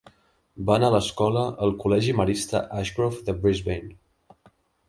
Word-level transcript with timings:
Va 0.69 0.77
anar 0.79 0.87
a 0.91 0.95
l'escola 0.95 1.43
al 1.67 1.75
Col·legi 1.85 2.17
Marista 2.21 2.65
Ashgrove 2.81 3.23
de 3.29 3.37
Brisbane. 3.45 3.97